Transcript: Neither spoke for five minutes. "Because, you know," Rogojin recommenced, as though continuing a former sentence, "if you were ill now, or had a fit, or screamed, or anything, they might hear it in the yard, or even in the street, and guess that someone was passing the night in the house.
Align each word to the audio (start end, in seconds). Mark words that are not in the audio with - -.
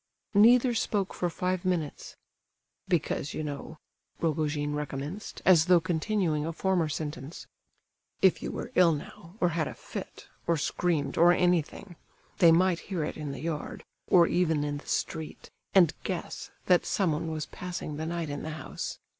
Neither 0.33 0.73
spoke 0.73 1.13
for 1.13 1.29
five 1.29 1.63
minutes. 1.63 2.15
"Because, 2.87 3.35
you 3.35 3.43
know," 3.43 3.77
Rogojin 4.19 4.73
recommenced, 4.73 5.43
as 5.45 5.65
though 5.67 5.79
continuing 5.79 6.43
a 6.43 6.51
former 6.51 6.89
sentence, 6.89 7.45
"if 8.19 8.41
you 8.41 8.49
were 8.51 8.71
ill 8.73 8.93
now, 8.93 9.35
or 9.39 9.49
had 9.49 9.67
a 9.67 9.75
fit, 9.75 10.27
or 10.47 10.57
screamed, 10.57 11.19
or 11.19 11.33
anything, 11.33 11.97
they 12.39 12.51
might 12.51 12.79
hear 12.89 13.03
it 13.03 13.15
in 13.15 13.31
the 13.31 13.41
yard, 13.41 13.83
or 14.07 14.25
even 14.25 14.63
in 14.63 14.79
the 14.79 14.87
street, 14.87 15.51
and 15.75 15.93
guess 16.03 16.49
that 16.65 16.83
someone 16.83 17.29
was 17.29 17.45
passing 17.45 17.97
the 17.97 18.07
night 18.07 18.31
in 18.31 18.41
the 18.41 18.49
house. 18.49 18.97